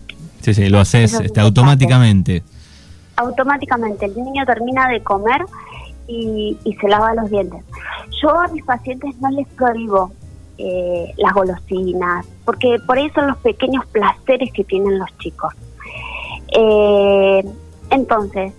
Sí, 0.41 0.55
sí, 0.55 0.69
lo 0.69 0.79
haces 0.79 1.15
este, 1.15 1.41
automáticamente. 1.41 2.43
Automáticamente, 3.17 4.07
el 4.07 4.15
niño 4.15 4.45
termina 4.45 4.89
de 4.89 5.03
comer 5.03 5.43
y, 6.07 6.57
se 6.81 6.89
lava 6.89 7.15
los 7.15 7.31
dientes. 7.31 7.63
Yo 8.23 8.39
a 8.39 8.49
mis 8.49 8.65
pacientes 8.65 9.17
no 9.21 9.31
les 9.31 9.49
prohíbo 9.49 10.13
eh, 10.59 11.13
las 11.17 11.33
golosinas, 11.33 12.27
porque 12.45 12.79
por 12.87 12.99
ahí 12.99 13.11
son 13.11 13.29
los 13.29 13.39
pequeños 13.39 13.87
placeres 13.87 14.53
que 14.53 14.65
tienen 14.65 14.99
los 14.99 15.17
chicos. 15.19 15.55
Eh, 16.57 17.45
entonces, 17.91 18.53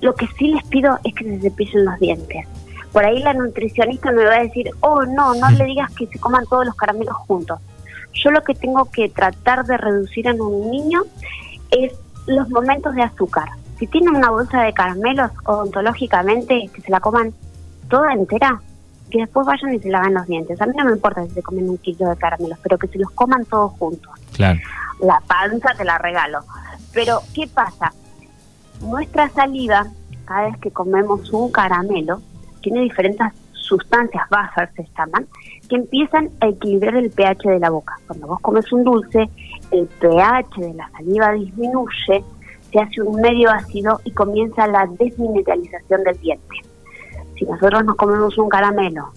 lo 0.00 0.14
que 0.14 0.26
sí 0.38 0.48
les 0.48 0.64
pido 0.64 0.98
es 1.04 1.14
que 1.14 1.24
se 1.24 1.40
cepillen 1.40 1.84
los 1.84 1.98
dientes 1.98 2.46
por 2.92 3.04
ahí 3.04 3.22
la 3.22 3.34
nutricionista 3.34 4.10
me 4.12 4.24
va 4.24 4.36
a 4.36 4.42
decir, 4.42 4.70
oh 4.80 5.04
no, 5.04 5.34
no 5.34 5.50
le 5.50 5.64
digas 5.64 5.92
que 5.94 6.06
se 6.06 6.18
coman 6.18 6.44
todos 6.46 6.66
los 6.66 6.74
caramelos 6.74 7.16
juntos. 7.16 7.60
Yo 8.14 8.30
lo 8.30 8.42
que 8.42 8.54
tengo 8.54 8.90
que 8.90 9.08
tratar 9.08 9.64
de 9.66 9.76
reducir 9.76 10.26
en 10.26 10.40
un 10.40 10.70
niño 10.70 11.02
es 11.70 11.92
los 12.26 12.48
momentos 12.48 12.94
de 12.94 13.02
azúcar. 13.02 13.50
Si 13.78 13.86
tienen 13.86 14.16
una 14.16 14.30
bolsa 14.30 14.62
de 14.62 14.72
caramelos, 14.72 15.30
odontológicamente, 15.44 16.68
que 16.74 16.80
se 16.80 16.90
la 16.90 17.00
coman 17.00 17.32
toda 17.88 18.12
entera, 18.12 18.60
que 19.10 19.18
después 19.18 19.46
vayan 19.46 19.74
y 19.74 19.78
se 19.78 19.88
lavan 19.88 20.14
los 20.14 20.26
dientes. 20.26 20.60
A 20.60 20.66
mí 20.66 20.72
no 20.76 20.84
me 20.84 20.92
importa 20.92 21.24
si 21.24 21.30
se 21.30 21.42
comen 21.42 21.68
un 21.68 21.78
kilo 21.78 22.08
de 22.08 22.16
caramelos, 22.16 22.58
pero 22.62 22.78
que 22.78 22.88
se 22.88 22.98
los 22.98 23.10
coman 23.12 23.44
todos 23.44 23.72
juntos. 23.72 24.12
Claro. 24.34 24.60
La 25.00 25.20
panza 25.26 25.74
te 25.76 25.84
la 25.84 25.98
regalo. 25.98 26.40
Pero, 26.92 27.20
¿qué 27.34 27.46
pasa? 27.46 27.92
Nuestra 28.80 29.28
saliva, 29.30 29.86
cada 30.24 30.48
vez 30.48 30.58
que 30.58 30.70
comemos 30.70 31.32
un 31.32 31.50
caramelo, 31.50 32.20
tiene 32.60 32.80
diferentes 32.80 33.26
sustancias 33.52 34.28
bajas, 34.30 34.70
se 34.74 34.86
llaman, 34.96 35.26
que 35.68 35.76
empiezan 35.76 36.30
a 36.40 36.48
equilibrar 36.48 36.96
el 36.96 37.10
pH 37.10 37.50
de 37.50 37.58
la 37.58 37.70
boca. 37.70 37.98
Cuando 38.06 38.26
vos 38.26 38.40
comes 38.40 38.72
un 38.72 38.84
dulce, 38.84 39.28
el 39.70 39.86
pH 39.86 40.60
de 40.60 40.74
la 40.74 40.90
saliva 40.90 41.32
disminuye, 41.32 42.24
se 42.72 42.80
hace 42.80 43.02
un 43.02 43.20
medio 43.20 43.50
ácido 43.50 44.00
y 44.04 44.10
comienza 44.12 44.66
la 44.66 44.86
desmineralización 44.98 46.02
del 46.04 46.18
diente. 46.20 46.56
Si 47.38 47.44
nosotros 47.44 47.84
nos 47.84 47.96
comemos 47.96 48.36
un 48.36 48.48
caramelo, 48.48 49.12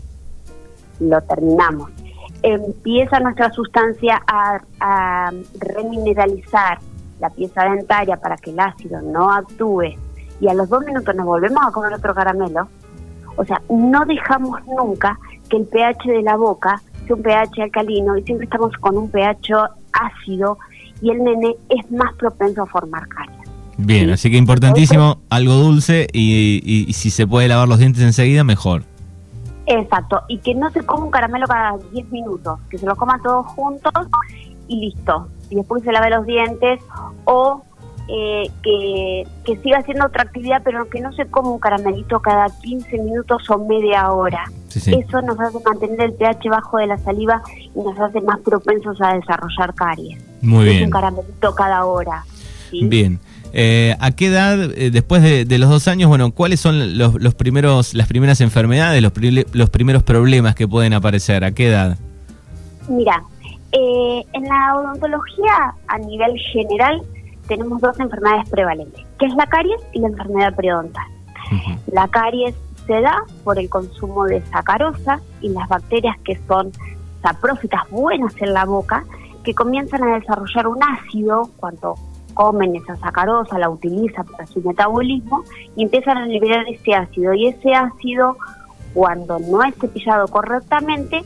lo 1.00 1.22
terminamos, 1.22 1.92
empieza 2.44 3.20
nuestra 3.20 3.52
sustancia 3.52 4.22
a, 4.28 5.32
remineralizar 5.60 6.80
la 7.20 7.30
pieza 7.30 7.64
dentaria 7.66 8.18
para 8.18 8.36
que 8.38 8.52
el 8.52 8.60
ácido 8.60 9.02
no 9.02 9.32
actúe 9.32 9.96
y 10.40 10.48
a 10.48 10.54
los 10.54 10.70
dos 10.70 10.84
minutos 10.84 11.16
nos 11.16 11.26
volvemos 11.26 11.64
a 11.66 11.72
comer 11.72 11.94
otro 11.94 12.16
caramelo, 12.16 12.68
o 13.36 13.46
sea, 13.46 13.62
no 13.70 14.06
dejamos 14.06 14.60
nunca 14.66 15.20
que 15.50 15.58
el 15.58 15.66
pH 15.66 16.12
de 16.12 16.22
la 16.24 16.36
boca 16.36 16.82
sea 17.06 17.16
un 17.16 17.22
pH 17.22 17.62
alcalino 17.62 18.18
y 18.18 18.24
siempre 18.24 18.46
estamos 18.46 18.76
con 18.78 18.98
un 18.98 19.10
pH 19.10 19.54
ácido 19.94 20.58
y 21.02 21.12
el 21.12 21.24
nene 21.24 21.56
es 21.70 21.92
más 21.92 22.14
propenso 22.16 22.64
a 22.64 22.66
formar 22.66 23.08
caries. 23.08 23.31
Bien, 23.86 24.10
así 24.10 24.30
que 24.30 24.38
importantísimo, 24.38 25.20
algo 25.30 25.54
dulce 25.54 26.08
y, 26.14 26.62
y, 26.64 26.94
si 26.94 27.10
se 27.10 27.26
puede 27.26 27.48
lavar 27.48 27.68
los 27.68 27.80
dientes 27.80 28.04
enseguida, 28.04 28.44
mejor. 28.44 28.84
Exacto, 29.66 30.22
y 30.28 30.38
que 30.40 30.54
no 30.54 30.70
se 30.72 30.84
coma 30.84 31.06
un 31.06 31.12
caramelo 31.12 31.48
cada 31.48 31.78
10 31.92 32.12
minutos, 32.12 32.60
que 32.70 32.78
se 32.78 32.86
lo 32.86 32.96
coma 32.96 33.20
todos 33.24 33.46
juntos 33.48 33.92
y 34.68 34.80
listo. 34.80 35.28
Y 35.50 35.56
después 35.56 35.84
se 35.84 35.92
lave 35.92 36.10
los 36.10 36.26
dientes 36.26 36.80
o 37.26 37.64
eh, 38.08 38.50
que, 38.64 39.24
que, 39.46 39.58
siga 39.62 39.80
haciendo 39.80 40.06
otra 40.06 40.24
actividad, 40.24 40.62
pero 40.64 40.90
que 40.90 41.00
no 41.00 41.14
se 41.14 41.26
coma 41.26 41.52
un 41.52 41.60
caramelito 41.60 42.20
cada 42.20 42.48
15 42.62 42.98
minutos 42.98 43.50
o 43.50 43.58
media 43.60 44.12
hora. 44.12 44.44
Eso 44.76 45.22
nos 45.22 45.40
hace 45.40 45.58
mantener 45.66 46.02
el 46.02 46.14
pH 46.14 46.50
bajo 46.50 46.78
de 46.78 46.88
la 46.88 46.98
saliva 46.98 47.42
y 47.54 47.80
nos 47.80 47.98
hace 48.00 48.22
más 48.22 48.40
propensos 48.40 49.00
a 49.02 49.14
desarrollar 49.14 49.74
caries. 49.76 50.24
Muy 50.42 50.66
bien. 50.66 50.86
Un 50.86 50.92
caramelito 50.92 51.56
cada 51.56 51.86
hora. 51.86 52.24
Bien. 52.72 53.20
Eh, 53.54 53.96
¿A 54.00 54.12
qué 54.12 54.28
edad, 54.28 54.60
eh, 54.78 54.92
después 54.92 55.22
de, 55.22 55.58
los 55.58 55.70
dos 55.70 55.88
años, 55.88 56.08
bueno, 56.08 56.32
cuáles 56.32 56.60
son 56.60 56.98
los, 56.98 57.16
los 57.16 57.36
primeros, 57.36 57.94
las 57.94 58.08
primeras 58.08 58.42
enfermedades, 58.42 59.02
los, 59.02 59.12
los 59.54 59.70
primeros 59.70 60.04
problemas 60.04 60.56
que 60.56 60.68
pueden 60.68 60.94
aparecer? 60.94 61.44
¿A 61.44 61.52
qué 61.52 61.68
edad? 61.68 61.98
Mira, 62.88 63.24
eh, 63.72 64.26
en 64.34 64.44
la 64.44 64.76
odontología 64.76 65.74
a 65.88 65.98
nivel 66.00 66.38
general 66.52 67.02
tenemos 67.48 67.82
dos 67.82 68.00
enfermedades 68.00 68.50
prevalentes, 68.50 69.06
que 69.20 69.26
es 69.26 69.36
la 69.36 69.46
caries 69.46 69.82
y 69.94 70.00
la 70.00 70.08
enfermedad 70.08 70.56
periodontal. 70.56 71.06
La 71.92 72.08
caries 72.08 72.56
se 72.88 73.02
da 73.02 73.24
por 73.44 73.60
el 73.60 73.70
consumo 73.70 74.26
de 74.26 74.42
sacarosa 74.48 75.20
y 75.42 75.50
las 75.50 75.68
bacterias 75.68 76.18
que 76.24 76.40
son 76.48 76.72
saprófitas 77.22 77.82
buenas 77.90 78.34
en 78.42 78.54
la 78.54 78.66
boca, 78.66 79.04
que 79.44 79.54
comienzan 79.54 80.04
a 80.04 80.20
desarrollar 80.20 80.68
un 80.68 80.82
ácido 80.82 81.50
cuando 81.58 81.96
comen 82.34 82.76
esa 82.76 82.96
sacarosa, 82.98 83.60
la 83.60 83.70
utilizan 83.70 84.26
para 84.26 84.48
su 84.48 84.62
metabolismo 84.62 85.44
y 85.76 85.84
empiezan 85.84 86.18
a 86.18 86.26
liberar 86.26 86.66
ese 86.68 86.94
ácido. 86.94 87.34
Y 87.34 87.48
ese 87.48 87.74
ácido, 87.74 88.38
cuando 88.94 89.40
no 89.40 89.64
es 89.64 89.76
cepillado 89.76 90.28
correctamente, 90.28 91.24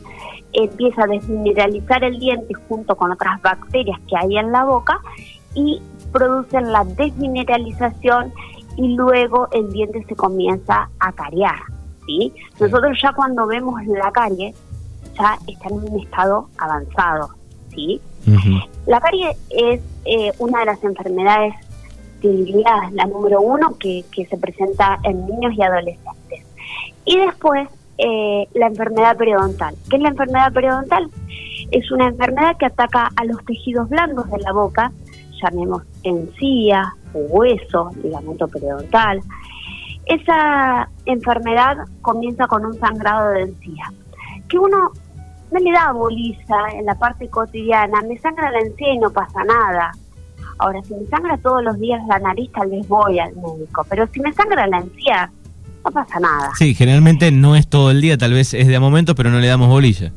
empieza 0.52 1.04
a 1.04 1.06
desmineralizar 1.06 2.04
el 2.04 2.18
diente 2.18 2.54
junto 2.68 2.96
con 2.96 3.12
otras 3.12 3.40
bacterias 3.42 4.00
que 4.08 4.16
hay 4.16 4.38
en 4.38 4.52
la 4.52 4.64
boca 4.64 5.00
y 5.54 5.80
producen 6.12 6.72
la 6.72 6.84
desmineralización 6.84 8.32
y 8.76 8.94
luego 8.94 9.48
el 9.52 9.70
diente 9.72 10.04
se 10.08 10.14
comienza 10.14 10.88
a 10.98 11.12
cariar. 11.12 11.58
¿sí? 12.06 12.32
Nosotros 12.60 12.98
ya 13.02 13.12
cuando 13.12 13.46
vemos 13.46 13.84
la 13.86 14.10
carie, 14.12 14.54
ya 15.18 15.38
está 15.46 15.68
en 15.68 15.74
un 15.74 16.00
estado 16.00 16.48
avanzado. 16.58 17.30
¿Sí? 17.76 18.00
La 18.86 19.00
carie 19.00 19.36
es 19.50 19.80
eh, 20.04 20.32
una 20.38 20.60
de 20.60 20.66
las 20.66 20.82
enfermedades, 20.82 21.54
diría, 22.20 22.90
la 22.92 23.06
número 23.06 23.40
uno 23.40 23.76
que, 23.78 24.04
que 24.10 24.26
se 24.26 24.36
presenta 24.36 24.98
en 25.04 25.26
niños 25.26 25.54
y 25.56 25.62
adolescentes. 25.62 26.44
Y 27.04 27.18
después 27.18 27.68
eh, 27.98 28.48
la 28.54 28.66
enfermedad 28.66 29.16
periodontal. 29.16 29.74
¿Qué 29.88 29.96
es 29.96 30.02
la 30.02 30.08
enfermedad 30.08 30.52
periodontal? 30.52 31.08
Es 31.70 31.90
una 31.90 32.08
enfermedad 32.08 32.56
que 32.58 32.66
ataca 32.66 33.10
a 33.16 33.24
los 33.24 33.42
tejidos 33.44 33.88
blandos 33.88 34.30
de 34.30 34.38
la 34.38 34.52
boca, 34.52 34.92
llamemos 35.42 35.82
encía, 36.02 36.94
hueso, 37.14 37.90
ligamento 38.02 38.48
periodontal. 38.48 39.20
Esa 40.04 40.88
enfermedad 41.06 41.76
comienza 42.02 42.46
con 42.46 42.66
un 42.66 42.78
sangrado 42.78 43.30
de 43.30 43.42
encía, 43.42 43.92
que 44.48 44.58
uno 44.58 44.92
no 45.50 45.60
le 45.60 45.72
da 45.72 45.92
boliza 45.92 46.56
en 46.74 46.86
la 46.86 46.94
parte 46.94 47.28
cotidiana, 47.28 48.00
me 48.02 48.18
sangra 48.18 48.50
la 48.50 48.60
encía 48.60 48.94
y 48.94 48.98
no 48.98 49.10
pasa 49.10 49.44
nada. 49.44 49.92
Ahora, 50.58 50.82
si 50.84 50.94
me 50.94 51.06
sangra 51.06 51.36
todos 51.38 51.62
los 51.62 51.78
días 51.78 52.00
la 52.08 52.18
nariz, 52.18 52.50
tal 52.52 52.70
vez 52.70 52.86
voy 52.88 53.18
al 53.18 53.34
médico, 53.36 53.84
pero 53.88 54.06
si 54.12 54.20
me 54.20 54.32
sangra 54.32 54.66
la 54.66 54.78
encía, 54.78 55.30
no 55.84 55.90
pasa 55.90 56.18
nada. 56.18 56.50
Sí, 56.56 56.74
generalmente 56.74 57.30
no 57.30 57.56
es 57.56 57.68
todo 57.68 57.90
el 57.90 58.00
día, 58.00 58.16
tal 58.16 58.32
vez 58.32 58.54
es 58.54 58.66
de 58.66 58.76
a 58.76 58.80
momento, 58.80 59.14
pero 59.14 59.30
no 59.30 59.38
le 59.38 59.46
damos 59.46 59.68
bolilla. 59.68 60.12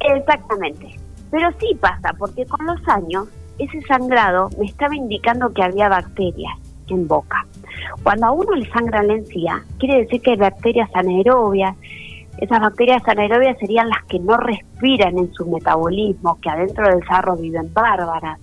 Exactamente. 0.00 0.98
Pero 1.30 1.50
sí 1.58 1.74
pasa, 1.80 2.12
porque 2.18 2.44
con 2.44 2.66
los 2.66 2.86
años 2.88 3.28
ese 3.58 3.80
sangrado 3.82 4.50
me 4.58 4.66
estaba 4.66 4.94
indicando 4.94 5.52
que 5.52 5.62
había 5.62 5.88
bacterias 5.88 6.52
en 6.88 7.08
boca. 7.08 7.46
Cuando 8.02 8.26
a 8.26 8.32
uno 8.32 8.52
le 8.54 8.70
sangra 8.70 9.02
la 9.02 9.14
encía, 9.14 9.62
quiere 9.78 10.02
decir 10.02 10.20
que 10.20 10.32
hay 10.32 10.36
bacterias 10.36 10.90
anaerobias. 10.94 11.76
Esas 12.38 12.60
bacterias 12.60 13.02
anaerobias 13.06 13.58
serían 13.58 13.88
las 13.88 14.02
que 14.04 14.18
no 14.18 14.36
respiran 14.36 15.18
en 15.18 15.32
su 15.32 15.46
metabolismo, 15.46 16.38
que 16.40 16.50
adentro 16.50 16.88
del 16.88 17.04
sarro 17.06 17.36
viven 17.36 17.72
bárbaras. 17.72 18.38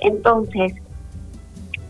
Entonces, 0.00 0.74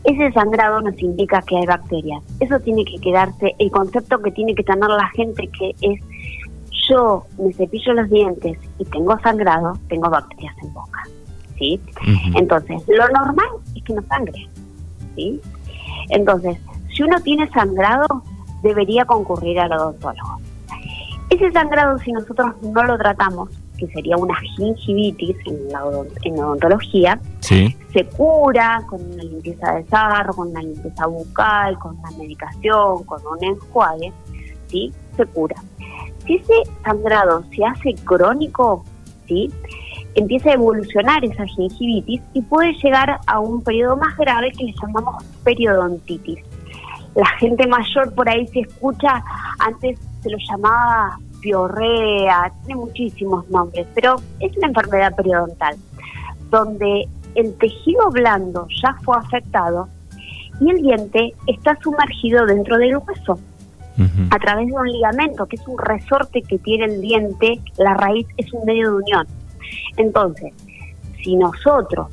ese 0.04 0.32
sangrado 0.32 0.80
nos 0.80 1.00
indica 1.00 1.42
que 1.42 1.56
hay 1.56 1.66
bacterias. 1.66 2.22
Eso 2.40 2.58
tiene 2.60 2.84
que 2.84 2.98
quedarse, 2.98 3.54
el 3.58 3.70
concepto 3.70 4.20
que 4.20 4.30
tiene 4.32 4.54
que 4.54 4.62
tener 4.62 4.88
la 4.88 5.08
gente 5.10 5.48
que 5.48 5.74
es 5.80 6.00
yo 6.88 7.24
me 7.38 7.52
cepillo 7.52 7.92
los 7.94 8.10
dientes 8.10 8.58
y 8.78 8.84
tengo 8.86 9.18
sangrado, 9.20 9.74
tengo 9.88 10.10
bacterias 10.10 10.54
en 10.62 10.72
boca. 10.72 11.02
¿Sí? 11.58 11.80
Entonces, 12.34 12.82
lo 12.88 13.08
normal 13.08 13.46
es 13.76 13.84
que 13.84 13.94
no 13.94 14.02
sangre. 14.02 14.48
¿Sí? 15.14 15.40
Entonces, 16.08 16.58
si 16.94 17.02
uno 17.02 17.20
tiene 17.20 17.48
sangrado, 17.50 18.22
debería 18.62 19.04
concurrir 19.04 19.60
al 19.60 19.72
odontólogo. 19.72 20.31
Ese 21.42 21.50
sangrado, 21.54 21.98
si 21.98 22.12
nosotros 22.12 22.54
no 22.62 22.84
lo 22.84 22.96
tratamos, 22.96 23.48
que 23.76 23.88
sería 23.88 24.16
una 24.16 24.36
gingivitis 24.36 25.36
en 25.46 25.72
la, 25.72 25.84
odontología, 25.84 27.20
se 27.40 28.04
cura 28.16 28.80
con 28.88 29.02
una 29.02 29.24
limpieza 29.24 29.72
de 29.72 29.84
sarro, 29.86 30.34
con 30.34 30.50
una 30.50 30.62
limpieza 30.62 31.04
bucal, 31.08 31.76
con 31.80 31.98
una 31.98 32.10
medicación, 32.12 33.02
con 33.02 33.20
un 33.26 33.42
enjuague, 33.42 34.12
¿sí? 34.68 34.92
Se 35.16 35.26
cura. 35.26 35.56
Si 36.24 36.36
ese 36.36 36.54
sangrado 36.84 37.42
se 37.50 37.64
hace 37.64 37.94
crónico, 38.04 38.84
¿sí? 39.26 39.50
empieza 40.14 40.50
a 40.50 40.54
evolucionar 40.54 41.24
esa 41.24 41.44
gingivitis 41.44 42.22
y 42.34 42.42
puede 42.42 42.72
llegar 42.74 43.18
a 43.26 43.40
un 43.40 43.64
periodo 43.64 43.96
más 43.96 44.16
grave 44.16 44.52
que 44.52 44.62
le 44.62 44.74
llamamos 44.80 45.24
periodontitis. 45.42 46.38
La 47.16 47.26
gente 47.40 47.66
mayor 47.66 48.14
por 48.14 48.28
ahí 48.28 48.46
se 48.46 48.60
escucha, 48.60 49.24
antes 49.58 49.98
se 50.22 50.30
lo 50.30 50.38
llamaba 50.48 51.18
piorrea, 51.42 52.50
tiene 52.64 52.80
muchísimos 52.80 53.48
nombres, 53.50 53.86
pero 53.94 54.16
es 54.40 54.56
una 54.56 54.68
enfermedad 54.68 55.14
periodontal, 55.14 55.76
donde 56.50 57.08
el 57.34 57.54
tejido 57.58 58.10
blando 58.10 58.66
ya 58.82 58.94
fue 59.02 59.16
afectado 59.16 59.88
y 60.60 60.70
el 60.70 60.80
diente 60.80 61.34
está 61.46 61.76
sumergido 61.82 62.46
dentro 62.46 62.78
del 62.78 62.96
hueso 62.96 63.38
a 64.30 64.38
través 64.38 64.68
de 64.68 64.72
un 64.72 64.90
ligamento, 64.90 65.46
que 65.46 65.56
es 65.56 65.68
un 65.68 65.78
resorte 65.78 66.42
que 66.42 66.58
tiene 66.58 66.86
el 66.86 67.00
diente, 67.02 67.60
la 67.76 67.94
raíz 67.94 68.26
es 68.38 68.52
un 68.52 68.64
medio 68.64 68.90
de 68.90 68.96
unión. 68.96 69.26
Entonces, 69.96 70.52
si 71.22 71.36
nosotros 71.36 72.08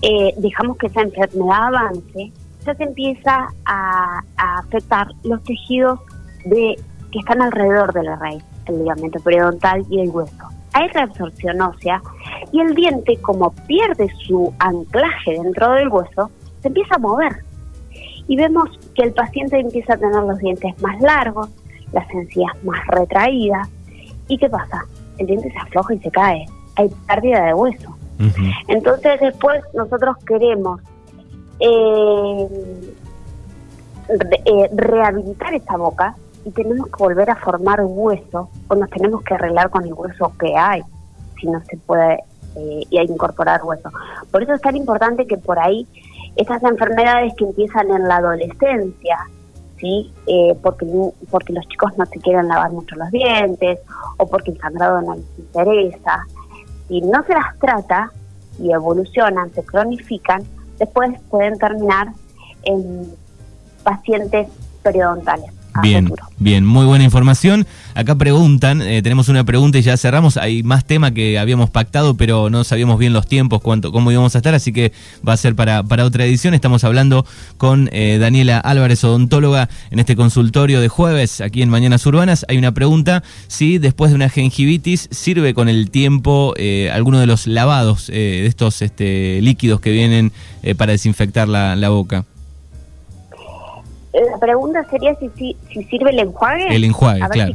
eh, 0.00 0.32
dejamos 0.38 0.78
que 0.78 0.86
esa 0.86 1.02
enfermedad 1.02 1.66
avance, 1.66 2.32
ya 2.64 2.74
se 2.74 2.82
empieza 2.82 3.48
a, 3.66 4.22
a 4.36 4.58
afectar 4.58 5.08
los 5.22 5.42
tejidos 5.44 6.00
de 6.46 6.76
que 7.12 7.18
están 7.18 7.42
alrededor 7.42 7.92
de 7.92 8.02
la 8.02 8.16
raíz 8.16 8.42
el 8.66 8.78
ligamento 8.78 9.20
periodontal 9.20 9.84
y 9.90 10.00
el 10.00 10.10
hueso. 10.10 10.48
Hay 10.72 10.88
reabsorción 10.88 11.60
ósea 11.60 12.02
y 12.50 12.60
el 12.60 12.74
diente, 12.74 13.16
como 13.18 13.50
pierde 13.66 14.08
su 14.26 14.52
anclaje 14.58 15.32
dentro 15.32 15.72
del 15.72 15.88
hueso, 15.88 16.30
se 16.60 16.68
empieza 16.68 16.94
a 16.94 16.98
mover. 16.98 17.44
Y 18.28 18.36
vemos 18.36 18.70
que 18.94 19.02
el 19.02 19.12
paciente 19.12 19.58
empieza 19.58 19.94
a 19.94 19.96
tener 19.96 20.22
los 20.22 20.38
dientes 20.38 20.80
más 20.80 21.00
largos, 21.00 21.50
las 21.92 22.08
encías 22.10 22.52
más 22.64 22.86
retraídas. 22.86 23.68
¿Y 24.28 24.38
qué 24.38 24.48
pasa? 24.48 24.86
El 25.18 25.26
diente 25.26 25.50
se 25.50 25.58
afloja 25.58 25.94
y 25.94 25.98
se 25.98 26.10
cae. 26.10 26.46
Hay 26.76 26.88
pérdida 27.06 27.44
de 27.46 27.54
hueso. 27.54 27.96
Entonces 28.68 29.20
después 29.20 29.62
nosotros 29.74 30.16
queremos 30.24 30.80
eh, 31.58 32.48
eh, 34.08 34.70
rehabilitar 34.72 35.54
esa 35.54 35.76
boca 35.76 36.14
y 36.44 36.50
tenemos 36.50 36.86
que 36.86 37.02
volver 37.02 37.30
a 37.30 37.36
formar 37.36 37.80
hueso 37.84 38.48
o 38.68 38.74
nos 38.74 38.90
tenemos 38.90 39.22
que 39.22 39.34
arreglar 39.34 39.70
con 39.70 39.84
el 39.84 39.92
hueso 39.92 40.32
que 40.38 40.56
hay 40.56 40.82
si 41.40 41.46
no 41.46 41.60
se 41.64 41.76
puede 41.78 42.18
eh, 42.56 42.82
incorporar 42.90 43.62
hueso. 43.64 43.90
Por 44.30 44.42
eso 44.42 44.54
es 44.54 44.60
tan 44.60 44.76
importante 44.76 45.26
que 45.26 45.38
por 45.38 45.58
ahí 45.58 45.86
estas 46.36 46.62
enfermedades 46.62 47.34
que 47.36 47.44
empiezan 47.44 47.90
en 47.90 48.08
la 48.08 48.16
adolescencia, 48.16 49.18
¿sí? 49.78 50.12
Eh, 50.26 50.56
porque, 50.62 50.86
porque 51.30 51.52
los 51.52 51.66
chicos 51.68 51.96
no 51.96 52.06
se 52.06 52.18
quieren 52.20 52.48
lavar 52.48 52.70
mucho 52.72 52.96
los 52.96 53.10
dientes 53.10 53.80
o 54.16 54.26
porque 54.26 54.52
el 54.52 54.58
sangrado 54.58 55.00
no 55.02 55.14
les 55.16 55.38
interesa, 55.38 56.26
si 56.88 57.00
no 57.00 57.22
se 57.24 57.34
las 57.34 57.58
trata 57.58 58.10
y 58.58 58.72
evolucionan, 58.72 59.52
se 59.52 59.64
cronifican, 59.64 60.42
después 60.78 61.10
pueden 61.30 61.58
terminar 61.58 62.08
en 62.64 63.10
pacientes 63.82 64.48
periodontales 64.82 65.61
bien, 65.82 66.12
bien, 66.38 66.64
muy 66.64 66.84
buena 66.84 67.04
información. 67.04 67.66
Acá 67.94 68.16
preguntan, 68.16 68.82
eh, 68.82 69.02
tenemos 69.02 69.28
una 69.28 69.44
pregunta 69.44 69.78
y 69.78 69.82
ya 69.82 69.96
cerramos. 69.96 70.36
Hay 70.36 70.62
más 70.62 70.84
tema 70.84 71.12
que 71.12 71.38
habíamos 71.38 71.70
pactado, 71.70 72.16
pero 72.16 72.50
no 72.50 72.64
sabíamos 72.64 72.98
bien 72.98 73.12
los 73.12 73.26
tiempos, 73.26 73.60
cuánto, 73.60 73.92
cómo 73.92 74.10
íbamos 74.10 74.34
a 74.34 74.38
estar, 74.38 74.54
así 74.54 74.72
que 74.72 74.92
va 75.26 75.32
a 75.32 75.36
ser 75.36 75.54
para, 75.54 75.82
para 75.82 76.04
otra 76.04 76.24
edición. 76.24 76.54
Estamos 76.54 76.84
hablando 76.84 77.24
con 77.56 77.88
eh, 77.92 78.18
Daniela 78.20 78.58
Álvarez, 78.58 79.02
odontóloga, 79.04 79.68
en 79.90 79.98
este 79.98 80.16
consultorio 80.16 80.80
de 80.80 80.88
jueves 80.88 81.40
aquí 81.40 81.62
en 81.62 81.68
Mañanas 81.68 82.04
Urbanas. 82.06 82.44
Hay 82.48 82.58
una 82.58 82.72
pregunta, 82.72 83.22
si 83.48 83.78
después 83.78 84.10
de 84.10 84.16
una 84.16 84.28
gingivitis 84.28 85.08
sirve 85.10 85.54
con 85.54 85.68
el 85.68 85.90
tiempo 85.90 86.54
eh, 86.56 86.90
alguno 86.92 87.20
de 87.20 87.26
los 87.26 87.46
lavados 87.46 88.08
de 88.08 88.46
estos 88.46 88.82
este, 88.82 89.40
líquidos 89.42 89.80
que 89.80 89.90
vienen 89.90 90.32
para 90.76 90.92
desinfectar 90.92 91.48
la, 91.48 91.76
la 91.76 91.88
boca. 91.88 92.24
La 94.12 94.38
pregunta 94.38 94.84
sería 94.90 95.14
si, 95.14 95.30
si, 95.30 95.84
sirve 95.84 96.10
el 96.10 96.18
enjuague. 96.18 96.74
El 96.74 96.84
enjuague, 96.84 97.20
claro. 97.30 97.54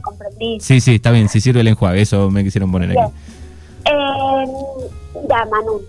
sí, 0.59 0.81
sí, 0.81 0.95
está 0.95 1.11
bien, 1.11 1.29
si 1.29 1.39
sirve 1.39 1.61
el 1.61 1.67
enjuague, 1.67 2.01
eso 2.01 2.31
me 2.31 2.43
quisieron 2.43 2.71
poner 2.71 2.91
aquí. 2.91 3.13
Eh, 3.85 4.45
ya, 5.29 5.45
Manu, 5.45 5.81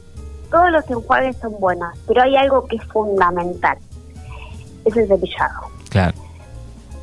todos 0.50 0.70
los 0.70 0.90
enjuagues 0.90 1.37
son 1.38 1.58
buenos, 1.58 1.94
pero 2.06 2.22
hay 2.22 2.37
algo 2.37 2.66
que 2.66 2.76
es 2.76 2.84
fundamental, 2.84 3.78
es 4.84 4.96
el 4.96 5.08
cepillado. 5.08 5.60
Claro. 5.88 6.14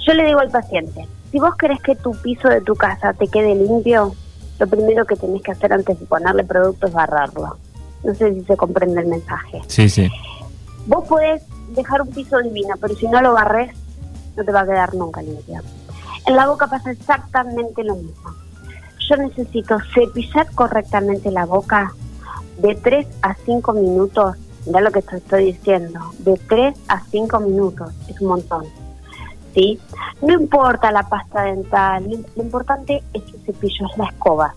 Yo 0.05 0.13
le 0.13 0.25
digo 0.25 0.39
al 0.39 0.51
paciente, 0.51 1.07
si 1.31 1.39
vos 1.39 1.55
querés 1.55 1.81
que 1.81 1.95
tu 1.95 2.12
piso 2.22 2.48
de 2.48 2.62
tu 2.62 2.75
casa 2.75 3.13
te 3.13 3.27
quede 3.27 3.55
limpio, 3.55 4.15
lo 4.60 4.67
primero 4.67 5.05
que 5.05 5.15
tenés 5.15 5.41
que 5.41 5.51
hacer 5.51 5.74
antes 5.74 6.00
de 6.00 6.05
ponerle 6.05 6.43
producto 6.43 6.88
es 6.88 6.93
barrarlo. 6.93 7.57
No 8.03 8.13
sé 8.13 8.34
si 8.34 8.43
se 8.45 8.55
comprende 8.55 9.01
el 9.01 9.07
mensaje. 9.07 9.62
Sí, 9.67 9.89
sí. 9.89 10.07
Vos 10.86 11.07
podés 11.07 11.41
dejar 11.69 12.01
un 12.01 12.10
piso 12.10 12.39
divino, 12.39 12.75
pero 12.79 12.95
si 12.95 13.07
no 13.07 13.22
lo 13.22 13.34
barres, 13.34 13.75
no 14.36 14.43
te 14.43 14.51
va 14.51 14.62
a 14.62 14.65
quedar 14.65 14.93
nunca 14.93 15.22
limpio. 15.22 15.62
En 16.25 16.36
la 16.36 16.48
boca 16.48 16.67
pasa 16.67 16.91
exactamente 16.91 17.84
lo 17.84 17.95
mismo. 17.95 18.31
Yo 19.07 19.17
necesito 19.17 19.77
cepillar 19.93 20.51
correctamente 20.55 21.29
la 21.31 21.45
boca 21.45 21.93
de 22.57 22.75
3 22.75 23.07
a 23.22 23.36
5 23.36 23.74
minutos. 23.74 24.36
Mira 24.65 24.81
lo 24.81 24.91
que 24.91 25.03
te 25.03 25.17
estoy 25.17 25.53
diciendo. 25.53 26.00
De 26.19 26.39
3 26.50 26.75
a 26.88 27.01
5 27.01 27.39
minutos. 27.41 27.93
Es 28.07 28.19
un 28.22 28.29
montón. 28.29 28.65
¿Sí? 29.53 29.79
No 30.22 30.34
importa 30.34 30.91
la 30.91 31.07
pasta 31.07 31.43
dental. 31.43 32.25
Lo 32.36 32.43
importante 32.43 33.03
es 33.13 33.24
el 33.34 33.45
cepillo, 33.45 33.86
es 33.91 33.98
la 33.98 34.05
escoba. 34.05 34.55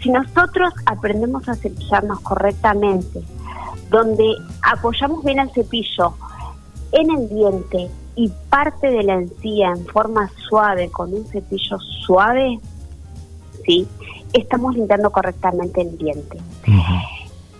Si 0.00 0.10
nosotros 0.10 0.74
aprendemos 0.86 1.48
a 1.48 1.54
cepillarnos 1.54 2.20
correctamente, 2.20 3.22
donde 3.90 4.34
apoyamos 4.62 5.24
bien 5.24 5.38
el 5.38 5.50
cepillo 5.52 6.14
en 6.94 7.10
el 7.10 7.28
diente 7.28 7.90
y 8.16 8.32
parte 8.48 8.90
de 8.90 9.02
la 9.02 9.14
encía 9.14 9.68
en 9.68 9.84
forma 9.86 10.30
suave 10.48 10.88
con 10.90 11.12
un 11.12 11.24
cepillo 11.26 11.78
suave, 11.78 12.58
¿sí? 13.66 13.86
estamos 14.34 14.74
limpiando 14.74 15.10
correctamente 15.10 15.80
el 15.80 15.96
diente. 15.96 16.38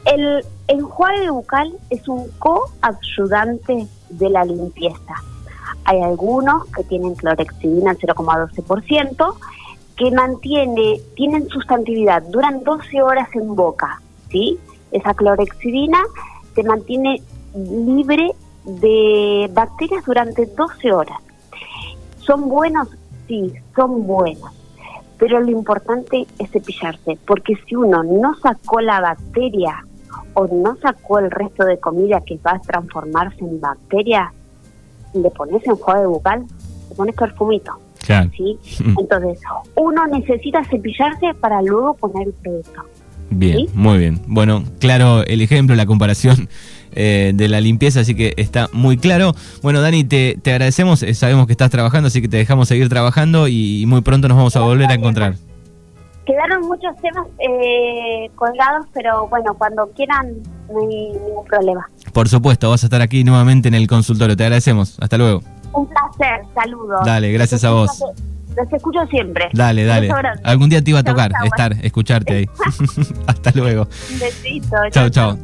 El 0.05 0.45
enjuague 0.69 1.31
bucal 1.31 1.73
es 1.89 2.07
un 2.09 2.29
coayudante 2.39 3.87
de 4.11 4.31
la 4.31 4.45
limpieza. 4.45 5.15
Hay 5.85 6.01
algunos 6.01 6.67
que 6.67 6.85
tienen 6.85 7.15
clorexidina 7.15 7.95
0,12% 7.95 9.35
que 9.97 10.11
mantiene, 10.11 11.01
tienen 11.15 11.49
sustantividad, 11.49 12.23
duran 12.25 12.65
12 12.65 13.03
horas 13.03 13.29
en 13.35 13.55
boca, 13.55 14.01
¿sí? 14.31 14.59
Esa 14.91 15.15
clorexidina 15.15 16.03
se 16.55 16.65
mantiene 16.65 17.23
libre 17.55 18.33
de 18.65 19.51
bacterias 19.53 20.05
durante 20.05 20.47
12 20.47 20.93
horas. 20.93 21.19
¿Son 22.19 22.49
buenos? 22.49 22.89
Sí, 23.29 23.53
son 23.75 24.07
buenos. 24.07 24.51
Pero 25.19 25.41
lo 25.41 25.51
importante 25.51 26.27
es 26.39 26.51
cepillarse, 26.51 27.19
porque 27.27 27.55
si 27.67 27.77
uno 27.77 28.03
no 28.03 28.35
sacó 28.41 28.81
la 28.81 29.01
bacteria 29.01 29.85
o 30.35 30.47
no 30.47 30.77
sacó 30.77 31.19
el 31.19 31.31
resto 31.31 31.65
de 31.65 31.79
comida 31.79 32.21
que 32.21 32.39
va 32.39 32.53
a 32.53 32.59
transformarse 32.59 33.41
en 33.41 33.61
bacteria, 33.61 34.33
le 35.13 35.31
pones 35.31 35.65
enjuague 35.67 36.07
bucal, 36.07 36.45
le 36.89 36.95
pones 36.97 37.15
perfumito. 37.15 37.79
¿sí? 38.37 38.59
Entonces, 38.99 39.41
uno 39.77 40.07
necesita 40.07 40.65
cepillarse 40.65 41.35
para 41.41 41.63
luego 41.63 41.95
poner 41.95 42.29
el 42.29 42.35
producto. 42.35 42.83
Bien, 43.31 43.67
muy 43.75 43.99
bien. 43.99 44.21
Bueno, 44.27 44.65
claro 44.79 45.25
el 45.25 45.41
ejemplo, 45.41 45.75
la 45.75 45.87
comparación 45.87 46.49
eh, 46.93 47.33
de 47.35 47.49
la 47.49 47.61
limpieza, 47.61 48.01
así 48.01 48.15
que 48.15 48.35
está 48.37 48.69
muy 48.73 48.97
claro. 48.97 49.35
Bueno, 49.63 49.81
Dani, 49.81 50.05
te, 50.05 50.39
te 50.41 50.53
agradecemos, 50.53 51.03
eh, 51.03 51.15
sabemos 51.15 51.47
que 51.47 51.53
estás 51.53 51.71
trabajando, 51.71 52.09
así 52.09 52.23
que 52.23 52.29
te 52.29 52.37
dejamos 52.37 52.69
seguir 52.69 52.89
trabajando 52.89 53.49
y, 53.49 53.85
muy 53.87 54.03
pronto 54.03 54.29
nos 54.29 54.37
vamos 54.37 54.57
a 54.57 54.61
volver 54.61 54.91
a 54.91 54.95
encontrar. 54.95 55.35
Quedaron 56.27 56.67
muchos 56.67 56.97
temas 57.03 57.27
eh, 57.39 58.31
colgados, 58.35 58.87
pero 58.95 59.29
bueno, 59.29 59.55
cuando 59.55 59.87
quieran 59.91 60.35
no 60.71 60.81
hay 60.81 60.87
ningún 60.87 61.45
problema. 61.45 61.87
Por 62.15 62.29
supuesto, 62.29 62.71
vas 62.71 62.83
a 62.83 62.87
estar 62.87 63.03
aquí 63.03 63.25
nuevamente 63.25 63.69
en 63.69 63.75
el 63.75 63.87
consultorio. 63.87 64.35
Te 64.35 64.45
agradecemos. 64.45 64.97
Hasta 65.01 65.19
luego. 65.19 65.43
Un 65.75 65.87
placer, 65.87 66.47
saludos. 66.55 67.01
Dale, 67.05 67.31
gracias 67.31 67.65
a 67.65 67.73
vos. 67.73 68.03
Los 68.57 68.73
escucho 68.73 69.07
siempre. 69.11 69.49
Dale, 69.53 69.85
dale. 69.85 70.09
Algún 70.43 70.71
día 70.71 70.83
te 70.83 70.91
iba 70.91 71.01
a 71.01 71.05
tocar 71.05 71.33
estar, 71.45 71.75
escucharte 71.83 72.35
ahí. 72.35 72.49
Hasta 73.27 73.51
luego. 73.55 73.89
Un 74.13 74.19
besito. 74.19 74.77
Chao, 74.91 75.09
chao. 75.09 75.39